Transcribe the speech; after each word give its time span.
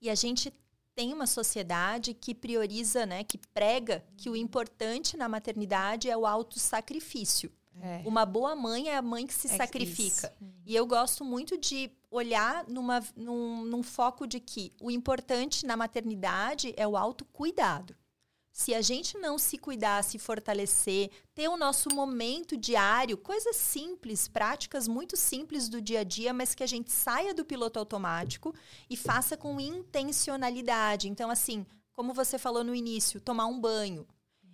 E 0.00 0.08
a 0.08 0.14
gente 0.14 0.52
tem 0.94 1.12
uma 1.12 1.26
sociedade 1.26 2.12
que 2.12 2.34
prioriza, 2.34 3.06
né, 3.06 3.22
que 3.22 3.38
prega 3.54 4.04
que 4.16 4.28
o 4.28 4.34
importante 4.34 5.16
na 5.16 5.28
maternidade 5.28 6.10
é 6.10 6.16
o 6.16 6.26
autossacrifício. 6.26 7.52
É. 7.80 8.02
Uma 8.04 8.26
boa 8.26 8.56
mãe 8.56 8.88
é 8.88 8.96
a 8.96 9.02
mãe 9.02 9.26
que 9.26 9.34
se 9.34 9.46
é 9.46 9.56
sacrifica. 9.56 10.34
Isso. 10.40 10.52
E 10.66 10.74
eu 10.74 10.86
gosto 10.86 11.24
muito 11.24 11.56
de 11.56 11.90
olhar 12.10 12.66
numa, 12.66 13.00
num, 13.14 13.64
num 13.64 13.82
foco 13.82 14.26
de 14.26 14.40
que 14.40 14.72
o 14.80 14.90
importante 14.90 15.64
na 15.64 15.76
maternidade 15.76 16.74
é 16.76 16.86
o 16.86 16.96
autocuidado. 16.96 17.94
Se 18.58 18.74
a 18.74 18.82
gente 18.82 19.16
não 19.16 19.38
se 19.38 19.56
cuidar, 19.56 20.02
se 20.02 20.18
fortalecer, 20.18 21.12
ter 21.32 21.46
o 21.46 21.56
nosso 21.56 21.94
momento 21.94 22.56
diário, 22.56 23.16
coisas 23.16 23.54
simples, 23.54 24.26
práticas 24.26 24.88
muito 24.88 25.16
simples 25.16 25.68
do 25.68 25.80
dia 25.80 26.00
a 26.00 26.04
dia, 26.04 26.32
mas 26.32 26.56
que 26.56 26.64
a 26.64 26.66
gente 26.66 26.90
saia 26.90 27.32
do 27.32 27.44
piloto 27.44 27.78
automático 27.78 28.52
e 28.90 28.96
faça 28.96 29.36
com 29.36 29.60
intencionalidade. 29.60 31.08
Então, 31.08 31.30
assim, 31.30 31.64
como 31.92 32.12
você 32.12 32.36
falou 32.36 32.64
no 32.64 32.74
início, 32.74 33.20
tomar 33.20 33.46
um 33.46 33.60
banho. 33.60 34.04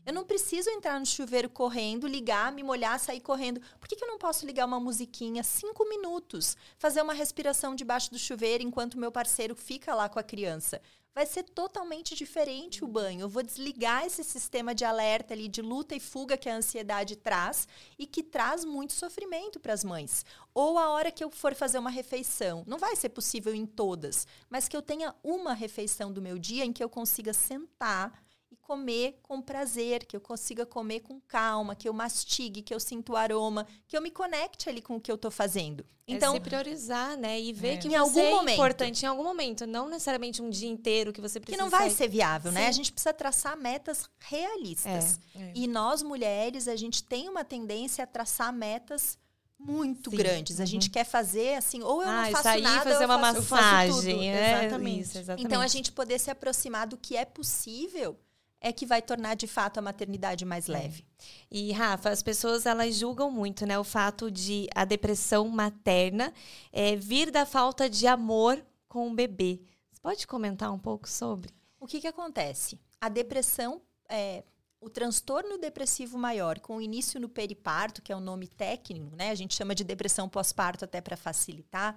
Eu 0.07 0.13
não 0.13 0.25
preciso 0.25 0.69
entrar 0.69 1.01
no 1.01 1.07
chuveiro 1.07 1.49
correndo, 1.49 2.07
ligar, 2.07 2.53
me 2.53 2.63
molhar, 2.63 2.99
sair 2.99 3.21
correndo. 3.21 3.61
Por 3.81 3.89
que, 3.89 3.97
que 3.97 4.05
eu 4.05 4.09
não 4.09 4.19
posso 4.19 4.45
ligar 4.45 4.67
uma 4.67 4.79
musiquinha 4.79 5.43
cinco 5.43 5.89
minutos, 5.89 6.57
fazer 6.79 7.01
uma 7.01 7.15
respiração 7.15 7.75
debaixo 7.75 8.11
do 8.11 8.19
chuveiro 8.19 8.63
enquanto 8.63 8.99
meu 8.99 9.11
parceiro 9.11 9.55
fica 9.55 9.95
lá 9.95 10.09
com 10.09 10.19
a 10.19 10.23
criança? 10.23 10.81
vai 11.15 11.25
ser 11.25 11.45
totalmente 11.45 12.15
diferente 12.15 12.83
o 12.83 12.89
banho. 12.89 13.21
Eu 13.21 13.29
vou 13.29 13.43
desligar 13.43 14.05
esse 14.05 14.25
sistema 14.25 14.75
de 14.75 14.85
alerta 14.85 15.33
ali, 15.33 15.47
de 15.47 15.63
luta 15.63 15.95
e 15.95 16.01
fuga 16.01 16.37
que 16.37 16.49
a 16.49 16.57
ansiedade 16.57 17.15
traz 17.15 17.69
e 17.97 18.05
que 18.05 18.23
traz 18.23 18.65
muito 18.65 18.93
sofrimento 18.93 19.61
para 19.61 19.73
as 19.73 19.85
mães. 19.85 20.27
Ou 20.53 20.77
a 20.77 20.89
hora 20.91 21.13
que 21.13 21.23
eu 21.23 21.31
for 21.31 21.55
fazer 21.55 21.79
uma 21.79 21.91
refeição, 21.91 22.65
não 22.67 22.79
vai 22.79 22.97
ser 22.97 23.11
possível 23.11 23.55
em 23.55 23.65
todas, 23.65 24.27
mas 24.51 24.67
que 24.67 24.77
eu 24.77 24.83
tenha 24.83 25.15
uma 25.23 25.55
refeição 25.55 26.13
do 26.13 26.21
meu 26.21 26.37
dia 26.37 26.65
em 26.65 26.73
que 26.73 26.83
eu 26.83 26.89
consiga 26.89 27.33
sentar 27.33 28.24
comer 28.65 29.19
com 29.23 29.41
prazer, 29.41 30.05
que 30.07 30.17
eu 30.17 30.21
consiga 30.21 30.65
comer 30.65 31.01
com 31.01 31.21
calma, 31.21 31.77
que 31.77 31.89
eu 31.89 31.93
mastigue, 31.93 32.63
que 32.63 32.75
eu 32.75 32.81
sinta 32.81 33.13
o 33.13 33.17
aroma, 33.17 33.67
que 33.87 33.97
eu 33.97 34.03
me 34.03 34.11
conecte 34.11 34.69
ali 34.69 34.81
com 34.81 34.97
o 34.97 35.01
que 35.01 35.11
eu 35.11 35.17
estou 35.17 35.31
fazendo. 35.31 35.85
É 36.07 36.15
então, 36.15 36.33
é 36.33 36.37
se 36.37 36.41
priorizar, 36.41 37.17
né? 37.17 37.41
E 37.41 37.53
ver 37.53 37.75
é. 37.75 37.77
que 37.77 37.89
em 37.89 37.95
algum 37.95 38.21
é 38.21 38.31
momento, 38.31 38.55
importante 38.55 39.03
em 39.05 39.09
algum 39.09 39.23
momento, 39.23 39.67
não 39.67 39.89
necessariamente 39.89 40.43
um 40.43 40.51
dia 40.51 40.69
inteiro 40.69 41.13
que 41.13 41.21
você 41.21 41.39
precisa. 41.39 41.57
Que 41.57 41.63
não 41.63 41.71
vai 41.71 41.89
sair. 41.89 41.97
ser 41.97 42.09
viável, 42.09 42.51
Sim. 42.51 42.59
né? 42.59 42.67
A 42.67 42.73
gente 42.73 42.93
precisa 42.93 43.13
traçar 43.13 43.57
metas 43.57 44.09
realistas. 44.19 45.19
É. 45.35 45.43
é. 45.43 45.53
E 45.55 45.67
nós 45.67 46.03
mulheres, 46.03 46.67
a 46.67 46.77
gente 46.77 47.05
tem 47.05 47.29
uma 47.29 47.45
tendência 47.45 48.05
a 48.05 48.07
traçar 48.07 48.53
metas 48.53 49.19
muito 49.59 50.11
Sim. 50.11 50.17
grandes. 50.17 50.59
A 50.59 50.63
uhum. 50.63 50.67
gente 50.67 50.91
quer 50.91 51.05
fazer 51.05 51.55
assim, 51.55 51.83
ou 51.83 52.03
eu 52.03 52.09
ah, 52.09 52.25
não 52.25 52.31
faço 52.33 52.61
nada, 52.61 52.91
fazer 52.91 53.05
uma 53.07 53.19
faço, 53.19 53.51
massagem, 53.51 54.31
é, 54.31 54.65
exatamente. 54.65 55.01
Isso, 55.01 55.19
exatamente. 55.19 55.47
Então 55.47 55.63
a 55.63 55.69
gente 55.69 55.93
poder 55.93 56.19
se 56.19 56.31
aproximar 56.31 56.87
do 56.87 56.97
que 56.97 57.17
é 57.17 57.25
possível 57.25 58.19
é 58.61 58.73
que 58.73 58.87
vai 58.87 59.03
tornar 59.03 59.35
de 59.35 59.47
fato 59.47 59.79
a 59.79 59.83
maternidade 59.83 60.45
mais 60.45 60.69
é. 60.69 60.73
leve. 60.73 61.07
E 61.51 61.73
Rafa, 61.73 62.11
as 62.11 62.23
pessoas 62.23 62.67
elas 62.67 62.97
julgam 62.97 63.31
muito, 63.31 63.67
né, 63.67 63.79
o 63.79 63.85
fato 63.85 64.31
de 64.31 64.69
a 64.75 64.85
depressão 64.85 65.49
materna 65.49 66.33
é, 66.73 66.97
vir 66.97 67.31
da 67.31 67.45
falta 67.45 67.89
de 67.89 68.07
amor 68.07 68.65
com 68.89 69.09
o 69.11 69.15
bebê. 69.15 69.61
Você 69.91 70.01
pode 70.01 70.27
comentar 70.27 70.73
um 70.73 70.79
pouco 70.79 71.09
sobre? 71.09 71.51
O 71.79 71.87
que 71.87 72.01
que 72.01 72.07
acontece? 72.09 72.81
A 73.01 73.09
depressão 73.09 73.83
é, 74.09 74.45
o 74.85 74.91
transtorno 74.91 75.57
depressivo 75.57 76.19
maior, 76.19 76.61
com 76.61 76.79
início 76.79 77.19
no 77.19 77.29
periparto, 77.29 78.03
que 78.03 78.13
é 78.13 78.17
o 78.17 78.21
nome 78.21 78.47
técnico, 78.47 79.17
né? 79.17 79.31
A 79.31 79.35
gente 79.35 79.55
chama 79.55 79.75
de 79.75 79.83
depressão 79.83 80.29
pós-parto 80.29 80.85
até 80.85 81.01
para 81.01 81.17
facilitar, 81.17 81.97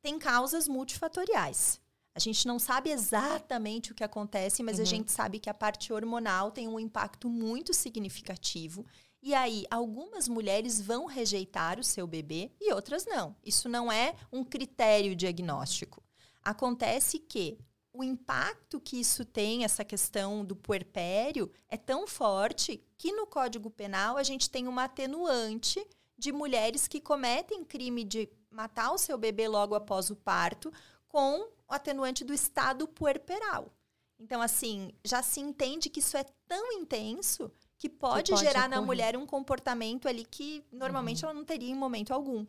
tem 0.00 0.18
causas 0.18 0.66
multifatoriais. 0.66 1.78
A 2.16 2.18
gente 2.18 2.46
não 2.46 2.58
sabe 2.58 2.88
exatamente 2.88 3.92
o 3.92 3.94
que 3.94 4.02
acontece, 4.02 4.62
mas 4.62 4.78
uhum. 4.78 4.82
a 4.82 4.86
gente 4.86 5.12
sabe 5.12 5.38
que 5.38 5.50
a 5.50 5.54
parte 5.54 5.92
hormonal 5.92 6.50
tem 6.50 6.66
um 6.66 6.80
impacto 6.80 7.28
muito 7.28 7.74
significativo. 7.74 8.86
E 9.22 9.34
aí, 9.34 9.66
algumas 9.70 10.26
mulheres 10.26 10.80
vão 10.80 11.04
rejeitar 11.04 11.78
o 11.78 11.84
seu 11.84 12.06
bebê 12.06 12.50
e 12.58 12.72
outras 12.72 13.04
não. 13.04 13.36
Isso 13.44 13.68
não 13.68 13.92
é 13.92 14.14
um 14.32 14.42
critério 14.42 15.14
diagnóstico. 15.14 16.02
Acontece 16.42 17.18
que 17.18 17.58
o 17.92 18.02
impacto 18.02 18.80
que 18.80 18.98
isso 18.98 19.22
tem, 19.22 19.62
essa 19.62 19.84
questão 19.84 20.42
do 20.42 20.56
puerpério, 20.56 21.52
é 21.68 21.76
tão 21.76 22.06
forte 22.06 22.82
que 22.96 23.12
no 23.12 23.26
Código 23.26 23.68
Penal 23.68 24.16
a 24.16 24.22
gente 24.22 24.48
tem 24.48 24.66
uma 24.66 24.84
atenuante 24.84 25.86
de 26.16 26.32
mulheres 26.32 26.88
que 26.88 26.98
cometem 26.98 27.62
crime 27.62 28.04
de 28.04 28.26
matar 28.50 28.90
o 28.92 28.96
seu 28.96 29.18
bebê 29.18 29.46
logo 29.48 29.74
após 29.74 30.08
o 30.08 30.16
parto 30.16 30.72
com 31.08 31.46
o 31.68 31.74
atenuante 31.74 32.24
do 32.24 32.32
estado 32.32 32.86
puerperal. 32.86 33.72
Então, 34.18 34.40
assim, 34.40 34.92
já 35.04 35.22
se 35.22 35.40
entende 35.40 35.90
que 35.90 36.00
isso 36.00 36.16
é 36.16 36.24
tão 36.48 36.72
intenso 36.72 37.50
que 37.78 37.88
pode, 37.88 38.24
que 38.24 38.32
pode 38.32 38.44
gerar 38.44 38.60
ocorrer. 38.60 38.70
na 38.70 38.82
mulher 38.82 39.16
um 39.16 39.26
comportamento 39.26 40.08
ali 40.08 40.24
que 40.24 40.64
normalmente 40.72 41.22
uhum. 41.22 41.30
ela 41.30 41.38
não 41.38 41.44
teria 41.44 41.70
em 41.70 41.74
momento 41.74 42.14
algum. 42.14 42.46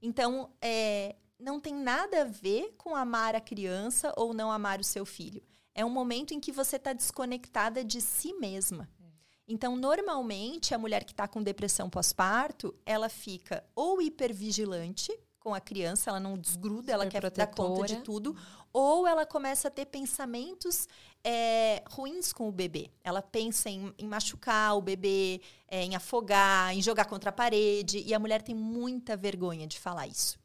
Então, 0.00 0.52
é, 0.62 1.16
não 1.38 1.60
tem 1.60 1.74
nada 1.74 2.22
a 2.22 2.24
ver 2.24 2.74
com 2.76 2.94
amar 2.94 3.34
a 3.34 3.40
criança 3.40 4.12
ou 4.16 4.32
não 4.32 4.50
amar 4.50 4.80
o 4.80 4.84
seu 4.84 5.04
filho. 5.04 5.42
É 5.74 5.84
um 5.84 5.90
momento 5.90 6.34
em 6.34 6.40
que 6.40 6.52
você 6.52 6.76
está 6.76 6.92
desconectada 6.92 7.84
de 7.84 8.00
si 8.00 8.32
mesma. 8.34 8.88
É. 9.00 9.06
Então, 9.46 9.76
normalmente, 9.76 10.74
a 10.74 10.78
mulher 10.78 11.04
que 11.04 11.12
está 11.12 11.26
com 11.26 11.42
depressão 11.42 11.88
pós-parto, 11.90 12.74
ela 12.84 13.08
fica 13.08 13.64
ou 13.74 14.00
hipervigilante, 14.00 15.16
com 15.40 15.54
a 15.54 15.60
criança, 15.60 16.10
ela 16.10 16.20
não 16.20 16.36
desgruda, 16.36 16.92
ela 16.92 17.06
quer 17.06 17.20
protetora. 17.20 17.46
dar 17.46 17.54
conta 17.54 17.86
de 17.86 17.96
tudo, 18.02 18.36
ou 18.72 19.06
ela 19.06 19.24
começa 19.24 19.68
a 19.68 19.70
ter 19.70 19.86
pensamentos 19.86 20.88
é, 21.24 21.82
ruins 21.90 22.32
com 22.32 22.48
o 22.48 22.52
bebê. 22.52 22.90
Ela 23.02 23.22
pensa 23.22 23.70
em, 23.70 23.92
em 23.98 24.06
machucar 24.06 24.76
o 24.76 24.82
bebê, 24.82 25.40
é, 25.66 25.82
em 25.82 25.94
afogar, 25.94 26.74
em 26.76 26.82
jogar 26.82 27.06
contra 27.06 27.30
a 27.30 27.32
parede, 27.32 28.02
e 28.04 28.12
a 28.12 28.18
mulher 28.18 28.42
tem 28.42 28.54
muita 28.54 29.16
vergonha 29.16 29.66
de 29.66 29.78
falar 29.78 30.06
isso. 30.06 30.38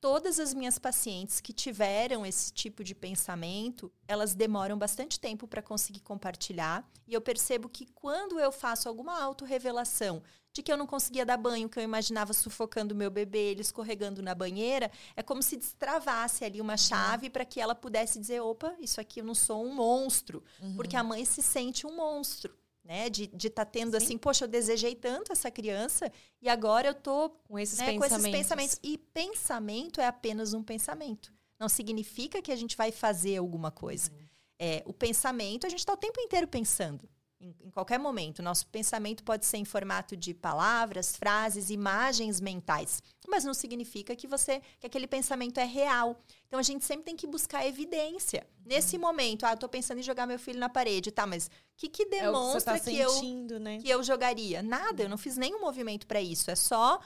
Todas 0.00 0.40
as 0.40 0.52
minhas 0.52 0.80
pacientes 0.80 1.40
que 1.40 1.52
tiveram 1.52 2.26
esse 2.26 2.52
tipo 2.52 2.82
de 2.82 2.92
pensamento, 2.92 3.92
elas 4.08 4.34
demoram 4.34 4.76
bastante 4.76 5.20
tempo 5.20 5.46
para 5.46 5.62
conseguir 5.62 6.00
compartilhar. 6.00 6.84
E 7.06 7.14
eu 7.14 7.20
percebo 7.20 7.68
que 7.68 7.86
quando 7.86 8.40
eu 8.40 8.50
faço 8.50 8.88
alguma 8.88 9.22
autorrevelação 9.22 10.20
de 10.52 10.62
que 10.62 10.70
eu 10.70 10.76
não 10.76 10.86
conseguia 10.86 11.24
dar 11.24 11.36
banho, 11.36 11.68
que 11.68 11.78
eu 11.78 11.82
imaginava 11.82 12.32
sufocando 12.32 12.94
meu 12.94 13.10
bebê, 13.10 13.50
ele 13.50 13.62
escorregando 13.62 14.22
na 14.22 14.34
banheira, 14.34 14.90
é 15.16 15.22
como 15.22 15.42
se 15.42 15.56
destravasse 15.56 16.44
ali 16.44 16.60
uma 16.60 16.76
chave 16.76 17.26
uhum. 17.26 17.32
para 17.32 17.44
que 17.44 17.60
ela 17.60 17.74
pudesse 17.74 18.18
dizer, 18.18 18.40
opa, 18.40 18.74
isso 18.78 19.00
aqui 19.00 19.20
eu 19.20 19.24
não 19.24 19.34
sou 19.34 19.64
um 19.64 19.74
monstro, 19.74 20.44
uhum. 20.60 20.76
porque 20.76 20.96
a 20.96 21.02
mãe 21.02 21.24
se 21.24 21.42
sente 21.42 21.86
um 21.86 21.96
monstro. 21.96 22.54
Né, 22.84 23.08
de 23.08 23.30
estar 23.36 23.64
tá 23.64 23.64
tendo 23.64 23.92
Sim. 23.92 23.96
assim, 23.96 24.18
poxa, 24.18 24.44
eu 24.44 24.48
desejei 24.48 24.96
tanto 24.96 25.30
essa 25.30 25.52
criança 25.52 26.10
e 26.40 26.48
agora 26.48 26.88
eu 26.88 26.94
tô 26.94 27.30
com 27.30 27.56
esses, 27.56 27.78
né, 27.78 27.92
pensamentos. 27.92 28.08
com 28.08 28.16
esses 28.16 28.36
pensamentos. 28.36 28.80
E 28.82 28.98
pensamento 28.98 30.00
é 30.00 30.06
apenas 30.08 30.52
um 30.52 30.64
pensamento. 30.64 31.32
Não 31.60 31.68
significa 31.68 32.42
que 32.42 32.50
a 32.50 32.56
gente 32.56 32.76
vai 32.76 32.90
fazer 32.90 33.36
alguma 33.36 33.70
coisa. 33.70 34.10
Uhum. 34.10 34.26
É, 34.58 34.82
o 34.84 34.92
pensamento, 34.92 35.64
a 35.64 35.70
gente 35.70 35.78
está 35.78 35.92
o 35.92 35.96
tempo 35.96 36.20
inteiro 36.20 36.48
pensando 36.48 37.08
em, 37.42 37.54
em 37.66 37.70
qualquer 37.70 37.98
momento. 37.98 38.42
Nosso 38.42 38.66
pensamento 38.68 39.24
pode 39.24 39.44
ser 39.44 39.56
em 39.56 39.64
formato 39.64 40.16
de 40.16 40.32
palavras, 40.32 41.16
frases, 41.16 41.68
imagens 41.68 42.40
mentais, 42.40 43.02
mas 43.28 43.44
não 43.44 43.52
significa 43.52 44.14
que 44.14 44.26
você 44.26 44.62
que 44.78 44.86
aquele 44.86 45.06
pensamento 45.06 45.58
é 45.58 45.64
real. 45.64 46.16
Então 46.46 46.58
a 46.58 46.62
gente 46.62 46.84
sempre 46.84 47.04
tem 47.04 47.16
que 47.16 47.26
buscar 47.26 47.66
evidência. 47.66 48.46
Nesse 48.64 48.96
momento, 48.96 49.44
ah, 49.44 49.52
eu 49.52 49.56
tô 49.56 49.68
pensando 49.68 49.98
em 49.98 50.02
jogar 50.02 50.26
meu 50.26 50.38
filho 50.38 50.60
na 50.60 50.68
parede, 50.68 51.10
tá, 51.10 51.26
mas 51.26 51.46
o 51.46 51.50
que 51.76 51.88
que 51.88 52.06
demonstra 52.06 52.76
é 52.76 52.78
que, 52.78 53.02
tá 53.02 53.08
sentindo, 53.08 53.54
eu 53.54 53.60
né? 53.60 53.78
que 53.78 53.90
eu 53.90 54.02
jogaria? 54.02 54.62
Nada, 54.62 55.02
eu 55.02 55.08
não 55.08 55.18
fiz 55.18 55.36
nenhum 55.36 55.60
movimento 55.60 56.06
para 56.06 56.20
isso, 56.20 56.50
é 56.50 56.54
só 56.54 57.00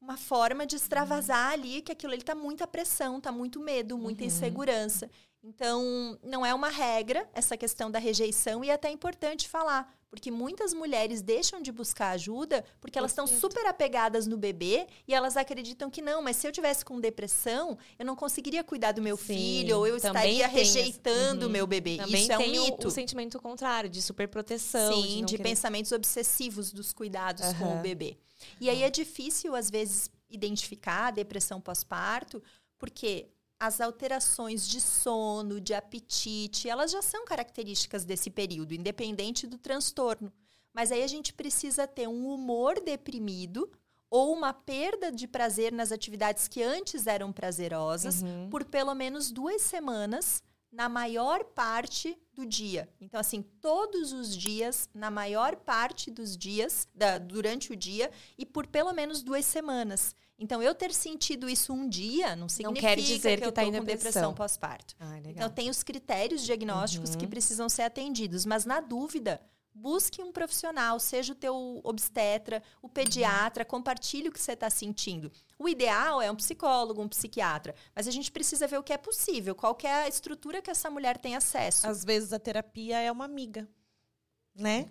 uma 0.00 0.16
forma 0.16 0.66
de 0.66 0.76
extravasar 0.76 1.48
uhum. 1.48 1.54
ali 1.54 1.82
que 1.82 1.90
aquilo 1.90 2.12
ele 2.12 2.22
tá 2.22 2.34
muita 2.34 2.66
pressão, 2.66 3.20
tá 3.20 3.32
muito 3.32 3.58
medo, 3.58 3.96
muita 3.98 4.22
uhum. 4.22 4.28
insegurança. 4.28 5.10
Então, 5.46 6.18
não 6.22 6.44
é 6.44 6.54
uma 6.54 6.70
regra 6.70 7.28
essa 7.34 7.54
questão 7.54 7.90
da 7.90 7.98
rejeição 7.98 8.64
e 8.64 8.70
é 8.70 8.72
até 8.72 8.90
importante 8.90 9.46
falar, 9.46 9.94
porque 10.08 10.30
muitas 10.30 10.72
mulheres 10.72 11.20
deixam 11.20 11.60
de 11.60 11.70
buscar 11.70 12.12
ajuda 12.12 12.64
porque 12.80 12.98
elas 12.98 13.10
estão 13.10 13.26
super 13.26 13.66
apegadas 13.66 14.26
no 14.26 14.38
bebê 14.38 14.86
e 15.06 15.12
elas 15.12 15.36
acreditam 15.36 15.90
que 15.90 16.00
não, 16.00 16.22
mas 16.22 16.36
se 16.36 16.48
eu 16.48 16.52
tivesse 16.52 16.82
com 16.82 16.98
depressão, 16.98 17.76
eu 17.98 18.06
não 18.06 18.16
conseguiria 18.16 18.64
cuidar 18.64 18.92
do 18.92 19.02
meu 19.02 19.18
Sim, 19.18 19.24
filho 19.24 19.76
ou 19.76 19.86
eu 19.86 19.98
estaria 19.98 20.48
rejeitando 20.48 21.42
o 21.42 21.46
uhum. 21.46 21.52
meu 21.52 21.66
bebê. 21.66 21.98
Também 21.98 22.22
Isso 22.22 22.32
é 22.32 22.38
um 22.38 22.48
mito. 22.50 22.86
O, 22.86 22.88
o 22.88 22.90
sentimento 22.90 23.38
contrário, 23.38 23.90
de 23.90 24.00
superproteção. 24.00 24.94
Sim, 24.94 25.02
de, 25.02 25.16
de 25.16 25.36
querer... 25.36 25.42
pensamentos 25.42 25.92
obsessivos 25.92 26.72
dos 26.72 26.94
cuidados 26.94 27.44
uhum. 27.48 27.58
com 27.58 27.78
o 27.80 27.82
bebê. 27.82 28.16
E 28.58 28.70
aí 28.70 28.82
é 28.82 28.88
difícil, 28.88 29.54
às 29.54 29.68
vezes, 29.68 30.08
identificar 30.30 31.08
a 31.08 31.10
depressão 31.10 31.60
pós-parto, 31.60 32.42
porque 32.78 33.28
as 33.66 33.80
alterações 33.80 34.66
de 34.66 34.80
sono, 34.80 35.60
de 35.60 35.72
apetite, 35.72 36.68
elas 36.68 36.90
já 36.90 37.00
são 37.00 37.24
características 37.24 38.04
desse 38.04 38.30
período, 38.30 38.74
independente 38.74 39.46
do 39.46 39.58
transtorno. 39.58 40.32
Mas 40.72 40.92
aí 40.92 41.02
a 41.02 41.06
gente 41.06 41.32
precisa 41.32 41.86
ter 41.86 42.08
um 42.08 42.28
humor 42.28 42.80
deprimido 42.80 43.70
ou 44.10 44.32
uma 44.32 44.52
perda 44.52 45.10
de 45.10 45.26
prazer 45.26 45.72
nas 45.72 45.92
atividades 45.92 46.46
que 46.46 46.62
antes 46.62 47.06
eram 47.06 47.32
prazerosas 47.32 48.22
uhum. 48.22 48.48
por 48.50 48.64
pelo 48.64 48.94
menos 48.94 49.30
duas 49.30 49.62
semanas 49.62 50.42
na 50.70 50.88
maior 50.88 51.44
parte 51.44 52.18
do 52.32 52.44
dia. 52.44 52.88
Então, 53.00 53.18
assim, 53.18 53.42
todos 53.60 54.12
os 54.12 54.36
dias, 54.36 54.90
na 54.92 55.10
maior 55.10 55.54
parte 55.56 56.10
dos 56.10 56.36
dias, 56.36 56.88
da, 56.92 57.16
durante 57.16 57.72
o 57.72 57.76
dia, 57.76 58.10
e 58.36 58.44
por 58.44 58.66
pelo 58.66 58.92
menos 58.92 59.22
duas 59.22 59.46
semanas. 59.46 60.14
Então, 60.38 60.62
eu 60.62 60.74
ter 60.74 60.92
sentido 60.92 61.48
isso 61.48 61.72
um 61.72 61.88
dia 61.88 62.34
não 62.34 62.48
significa 62.48 62.88
quer 62.88 62.96
dizer 63.00 63.36
que, 63.36 63.42
que 63.42 63.46
eu 63.48 63.52
tá 63.52 63.62
em 63.64 63.72
com 63.72 63.84
depressão. 63.84 64.34
pós-parto. 64.34 64.94
Ah, 64.98 65.14
legal. 65.14 65.30
Então, 65.30 65.50
tem 65.50 65.70
os 65.70 65.82
critérios 65.82 66.42
diagnósticos 66.44 67.10
Uhum. 67.10 67.18
que 67.18 67.26
precisam 67.26 67.68
ser 67.68 67.82
atendidos. 67.82 68.44
Mas, 68.44 68.64
na 68.64 68.80
dúvida, 68.80 69.40
busque 69.72 70.20
um 70.20 70.32
profissional, 70.32 70.98
seja 70.98 71.32
o 71.32 71.36
teu 71.36 71.80
obstetra, 71.84 72.62
o 72.82 72.88
pediatra, 72.88 73.64
compartilhe 73.64 74.28
o 74.28 74.32
que 74.32 74.40
você 74.40 74.52
está 74.52 74.68
sentindo. 74.68 75.30
O 75.56 75.68
ideal 75.68 76.20
é 76.20 76.30
um 76.30 76.36
psicólogo, 76.36 77.00
um 77.00 77.08
psiquiatra. 77.08 77.72
Mas 77.94 78.08
a 78.08 78.10
gente 78.10 78.30
precisa 78.32 78.66
ver 78.66 78.78
o 78.78 78.82
que 78.82 78.92
é 78.92 78.98
possível, 78.98 79.54
qual 79.54 79.78
é 79.84 79.92
a 80.04 80.08
estrutura 80.08 80.60
que 80.60 80.70
essa 80.70 80.90
mulher 80.90 81.16
tem 81.16 81.36
acesso. 81.36 81.86
Às 81.86 82.04
vezes 82.04 82.32
a 82.32 82.40
terapia 82.40 82.98
é 83.00 83.10
uma 83.10 83.24
amiga, 83.24 83.68
né? 84.54 84.86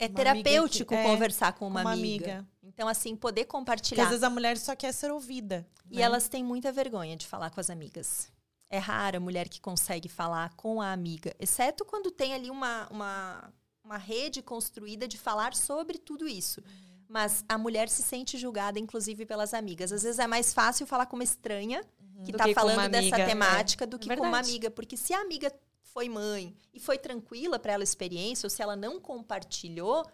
É 0.00 0.06
uma 0.06 0.14
terapêutico 0.14 0.90
que- 0.90 0.94
é, 0.94 1.02
conversar 1.02 1.52
com 1.54 1.66
uma, 1.66 1.80
uma 1.80 1.92
amiga. 1.92 2.32
amiga. 2.34 2.48
Então, 2.78 2.86
assim, 2.86 3.16
poder 3.16 3.44
Porque 3.44 3.56
às 3.56 3.60
compartilhar. 3.60 4.04
vezes 4.04 4.22
a 4.22 4.30
mulher 4.30 4.56
só 4.56 4.76
quer 4.76 4.92
ser 4.92 5.10
ouvida. 5.10 5.66
E 5.90 5.96
né? 5.96 6.02
elas 6.02 6.28
têm 6.28 6.44
muita 6.44 6.70
vergonha 6.70 7.16
de 7.16 7.26
falar 7.26 7.50
com 7.50 7.58
as 7.58 7.70
amigas. 7.70 8.30
É 8.70 8.78
rara 8.78 9.16
a 9.16 9.20
mulher 9.20 9.48
que 9.48 9.60
consegue 9.60 10.08
falar 10.08 10.54
com 10.54 10.80
a 10.80 10.92
amiga, 10.92 11.34
exceto 11.40 11.84
quando 11.84 12.08
tem 12.08 12.34
ali 12.34 12.48
uma, 12.48 12.86
uma, 12.88 13.52
uma 13.82 13.96
rede 13.96 14.42
construída 14.42 15.08
de 15.08 15.18
falar 15.18 15.56
sobre 15.56 15.98
tudo 15.98 16.28
isso. 16.28 16.62
Mas 17.08 17.44
a 17.48 17.58
mulher 17.58 17.88
se 17.88 18.00
sente 18.00 18.38
julgada, 18.38 18.78
inclusive, 18.78 19.26
pelas 19.26 19.54
amigas. 19.54 19.90
Às 19.90 20.04
vezes 20.04 20.20
é 20.20 20.28
mais 20.28 20.54
fácil 20.54 20.86
falar 20.86 21.06
com 21.06 21.16
uma 21.16 21.24
estranha 21.24 21.82
que 22.24 22.30
está 22.30 22.44
que 22.44 22.54
com 22.54 22.60
uma 22.60 22.70
falando 22.74 22.92
dessa 22.92 23.08
amiga, 23.08 23.22
é. 23.22 23.26
temática 23.26 23.86
do 23.88 23.98
que 23.98 24.08
com 24.08 24.22
uma 24.22 24.24
verdade. 24.24 24.50
amiga. 24.50 24.70
Porque 24.70 24.96
se 24.96 25.12
a 25.12 25.20
amiga 25.20 25.52
foi 25.82 26.08
mãe 26.08 26.54
e 26.72 26.78
foi 26.78 26.96
tranquila 26.96 27.58
para 27.58 27.72
ela 27.72 27.82
a 27.82 27.84
experiência, 27.84 28.46
ou 28.46 28.50
se 28.50 28.62
ela 28.62 28.76
não 28.76 29.00
compartilhou, 29.00 30.06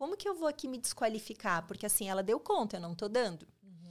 como 0.00 0.16
que 0.16 0.26
eu 0.26 0.34
vou 0.34 0.48
aqui 0.48 0.66
me 0.66 0.78
desqualificar? 0.78 1.66
Porque 1.66 1.84
assim, 1.84 2.08
ela 2.08 2.22
deu 2.22 2.40
conta, 2.40 2.78
eu 2.78 2.80
não 2.80 2.94
tô 2.94 3.06
dando. 3.06 3.46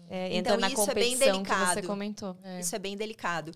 É, 0.10 0.36
Então, 0.36 0.58
isso 0.58 0.90
é 0.90 0.94
bem 0.96 1.12
que 1.12 1.18
você 1.20 1.32
delicado. 1.32 1.86
comentou. 1.86 2.36
Isso 2.60 2.76
é 2.76 2.80
bem 2.80 2.98
delicado. 2.98 3.52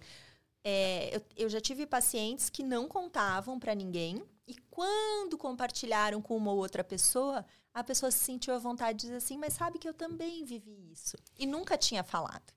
É, 0.64 1.16
eu, 1.16 1.22
eu 1.36 1.50
já 1.50 1.60
tive 1.60 1.88
pacientes 1.88 2.52
que 2.52 2.62
não 2.62 2.88
contavam 2.88 3.60
para 3.60 3.74
ninguém 3.74 4.24
e 4.48 4.56
quando 4.70 5.36
compartilharam 5.36 6.22
com 6.22 6.38
uma 6.38 6.52
ou 6.52 6.60
outra 6.60 6.84
pessoa, 6.84 7.44
a 7.74 7.84
pessoa 7.84 8.12
se 8.12 8.20
sentiu 8.20 8.54
à 8.54 8.60
vontade 8.60 9.00
de 9.00 9.06
dizer 9.08 9.16
assim, 9.18 9.36
mas 9.36 9.54
sabe 9.54 9.80
que 9.80 9.90
eu 9.90 9.94
também 9.96 10.46
vivi 10.46 10.92
isso 10.92 11.18
e 11.36 11.48
nunca 11.48 11.76
tinha 11.76 12.04
falado. 12.04 12.54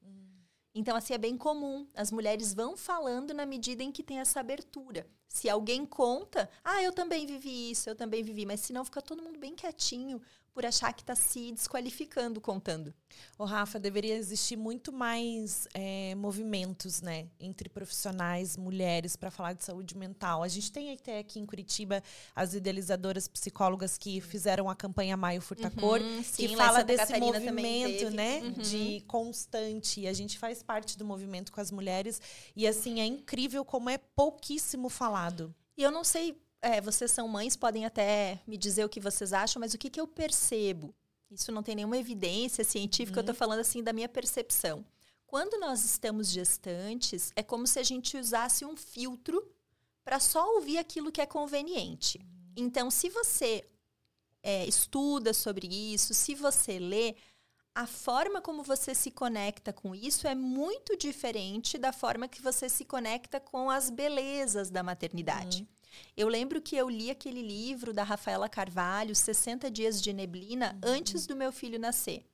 Então, 0.79 0.95
assim, 0.95 1.15
é 1.15 1.19
bem 1.19 1.39
comum. 1.39 1.89
As 1.95 2.13
mulheres 2.13 2.53
vão 2.53 2.77
falando 2.77 3.33
na 3.33 3.47
medida 3.47 3.83
em 3.83 3.91
que 3.91 4.03
tem 4.03 4.19
essa 4.19 4.41
abertura. 4.41 5.07
Se 5.27 5.49
alguém 5.49 5.87
conta, 5.87 6.51
ah, 6.63 6.83
eu 6.83 6.93
também 6.93 7.27
vivi 7.27 7.71
isso, 7.71 7.89
eu 7.89 7.97
também 7.97 8.23
vivi. 8.23 8.45
Mas 8.45 8.61
senão 8.61 8.85
fica 8.85 9.01
todo 9.01 9.23
mundo 9.23 9.39
bem 9.39 9.55
quietinho 9.55 10.21
por 10.57 10.65
achar 10.65 10.91
que 10.95 11.03
está 11.03 11.15
se 11.15 11.53
desqualificando 11.53 12.41
contando. 12.41 12.95
Ô, 13.39 13.45
Rafa, 13.45 13.79
deveria 13.79 14.15
existir 14.15 14.57
muito 14.57 14.91
mais 14.91 15.69
é, 15.75 16.15
movimentos, 16.15 17.03
né? 17.03 17.27
Entre 17.39 17.69
profissionais, 17.69 18.57
mulheres, 18.57 19.17
para 19.17 19.31
falar 19.31 19.53
de 19.53 19.63
saúde 19.63 19.95
mental. 19.95 20.43
A 20.43 20.49
gente 20.49 20.73
tem 20.73 20.95
até 20.95 21.19
aqui 21.19 21.39
em 21.39 21.45
Curitiba 21.45 22.03
as 22.35 22.55
idealizadoras 22.55 23.29
psicólogas 23.29 23.99
que 23.99 24.19
fizeram 24.23 24.71
a 24.71 24.75
campanha 24.75 25.15
Maio 25.15 25.43
Furtacor, 25.43 26.01
Uhum, 26.01 26.23
que 26.23 26.25
sim, 26.25 26.45
em 26.47 26.57
fala 26.57 26.83
desse 26.83 27.05
Catarina 27.05 27.39
movimento, 27.39 28.11
né? 28.13 28.41
Uhum. 28.41 28.53
De 28.53 29.01
constante. 29.07 30.01
E 30.01 30.09
a 30.09 30.15
gente 30.15 30.39
faz 30.39 30.63
parte 30.63 30.97
do 30.97 31.05
movimento 31.05 31.53
com 31.53 31.61
as 31.61 31.71
mulheres. 31.71 32.19
E, 32.57 32.67
assim, 32.67 32.99
é 32.99 33.05
incrível 33.05 33.63
como 33.63 33.91
é 33.91 33.99
pouquíssimo 33.99 34.89
falado. 34.89 35.55
E 35.77 35.83
eu 35.83 35.91
não 35.91 36.03
sei, 36.03 36.41
é, 36.67 36.81
vocês 36.81 37.13
são 37.13 37.29
mães, 37.29 37.55
podem 37.55 37.87
até 37.87 38.41
me 38.47 38.59
dizer 38.59 38.85
o 38.85 38.89
que 38.89 38.99
vocês 38.99 39.33
acham, 39.33 39.61
mas 39.61 39.73
o 39.73 39.79
que, 39.79 39.89
que 39.89 40.01
eu 40.01 40.07
percebo? 40.07 40.93
Isso 41.31 41.53
não 41.53 41.63
tem 41.63 41.77
nenhuma 41.77 41.97
evidência 41.97 42.65
científica, 42.65 43.21
eu 43.21 43.25
tô 43.25 43.35
falando 43.35 43.61
assim 43.61 43.83
da 43.83 43.93
minha 43.93 44.09
percepção. 44.09 44.85
Quando 45.27 45.59
nós 45.61 45.85
estamos 45.85 46.29
gestantes, 46.29 47.33
é 47.37 47.43
como 47.43 47.67
se 47.67 47.79
a 47.79 47.83
gente 47.83 48.17
usasse 48.17 48.65
um 48.65 48.77
filtro 48.77 49.45
para 50.05 50.19
só 50.19 50.55
ouvir 50.55 50.79
aquilo 50.79 51.13
que 51.13 51.21
é 51.21 51.27
conveniente. 51.27 52.21
Então, 52.57 52.91
se 52.91 53.09
você 53.11 53.65
é, 54.43 54.67
estuda 54.67 55.33
sobre 55.33 55.67
isso, 55.67 56.15
se 56.15 56.35
você 56.35 56.79
lê, 56.79 57.17
a 57.75 57.87
forma 57.87 58.41
como 58.41 58.63
você 58.63 58.95
se 58.95 59.11
conecta 59.11 59.73
com 59.73 59.95
isso 59.95 60.27
é 60.27 60.35
muito 60.35 60.97
diferente 60.97 61.77
da 61.77 61.93
forma 61.93 62.27
que 62.27 62.41
você 62.41 62.69
se 62.69 62.85
conecta 62.85 63.39
com 63.39 63.69
as 63.69 63.91
belezas 63.91 64.71
da 64.71 64.83
maternidade. 64.83 65.69
Eu 66.17 66.29
lembro 66.29 66.61
que 66.61 66.77
eu 66.77 66.89
li 66.89 67.11
aquele 67.11 67.43
livro 67.43 67.93
da 67.93 68.03
Rafaela 68.03 68.49
Carvalho, 68.49 69.15
60 69.15 69.71
Dias 69.71 70.01
de 70.01 70.13
Neblina, 70.13 70.79
antes 70.83 71.27
do 71.27 71.37
meu 71.37 71.53
filho 71.53 71.79
nascer. 71.79 72.25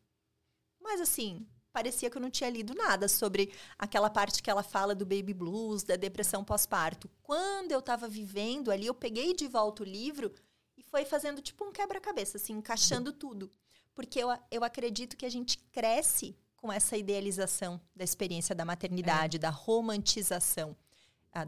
Mas 0.80 1.00
assim, 1.00 1.46
parecia 1.72 2.10
que 2.10 2.16
eu 2.16 2.22
não 2.22 2.30
tinha 2.30 2.50
lido 2.50 2.74
nada 2.74 3.08
sobre 3.08 3.52
aquela 3.78 4.10
parte 4.10 4.42
que 4.42 4.50
ela 4.50 4.62
fala 4.62 4.94
do 4.94 5.06
baby 5.06 5.32
blues, 5.32 5.82
da 5.82 5.96
depressão 5.96 6.44
pós-parto. 6.44 7.10
Quando 7.22 7.72
eu 7.72 7.78
estava 7.78 8.06
vivendo 8.06 8.70
ali, 8.70 8.86
eu 8.86 8.94
peguei 8.94 9.34
de 9.34 9.48
volta 9.48 9.82
o 9.82 9.86
livro 9.86 10.32
e 10.76 10.82
foi 10.82 11.04
fazendo 11.04 11.40
tipo 11.40 11.64
um 11.64 11.72
quebra-cabeça, 11.72 12.36
assim, 12.36 12.54
encaixando 12.54 13.12
tudo. 13.12 13.50
Porque 13.94 14.18
eu, 14.18 14.28
eu 14.50 14.64
acredito 14.64 15.16
que 15.16 15.26
a 15.26 15.30
gente 15.30 15.58
cresce 15.70 16.36
com 16.56 16.72
essa 16.72 16.96
idealização 16.96 17.80
da 17.94 18.04
experiência 18.04 18.54
da 18.54 18.64
maternidade, 18.64 19.38
da 19.38 19.50
romantização 19.50 20.76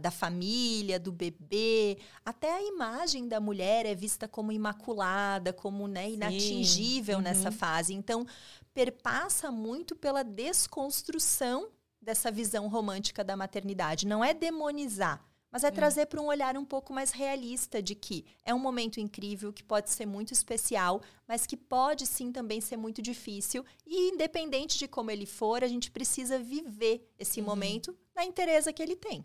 da 0.01 0.11
família, 0.11 0.99
do 0.99 1.13
bebê, 1.13 1.99
até 2.25 2.57
a 2.57 2.63
imagem 2.63 3.29
da 3.29 3.39
mulher 3.39 3.85
é 3.85 3.95
vista 3.95 4.27
como 4.27 4.51
imaculada, 4.51 5.53
como 5.53 5.87
né, 5.87 6.11
inatingível 6.11 7.21
nessa 7.21 7.51
fase. 7.51 7.93
Então, 7.93 8.27
perpassa 8.73 9.51
muito 9.51 9.95
pela 9.95 10.25
desconstrução 10.25 11.69
dessa 12.01 12.31
visão 12.31 12.69
romântica 12.69 13.23
da 13.23 13.37
maternidade. 13.37 14.07
Não 14.07 14.25
é 14.25 14.33
demonizar, 14.33 15.25
mas 15.51 15.65
é, 15.65 15.71
trazer 15.71 16.07
para 16.07 16.21
um 16.21 16.27
olhar 16.27 16.57
um 16.57 16.65
pouco 16.65 16.93
mais 16.93 17.13
realista 17.13 17.83
de 17.83 17.95
que 17.95 18.25
é 18.45 18.53
um 18.53 18.59
momento 18.59 18.99
incrível, 18.99 19.53
que 19.53 19.63
pode 19.63 19.91
ser 19.91 20.05
muito 20.05 20.33
especial, 20.33 21.01
mas 21.29 21.47
que 21.47 21.57
pode 21.57 22.07
sim 22.07 22.33
também 22.33 22.61
ser 22.61 22.77
muito 22.77 23.01
difícil. 23.01 23.65
E 23.87 24.11
independente 24.11 24.77
de 24.79 24.89
como 24.89 25.11
ele 25.11 25.27
for, 25.27 25.63
a 25.63 25.69
gente 25.69 25.91
precisa 25.91 26.39
viver 26.39 27.09
esse 27.19 27.41
momento 27.41 27.97
na 28.17 28.25
inteireza 28.25 28.73
que 28.73 28.83
ele 28.83 28.97
tem. 28.97 29.25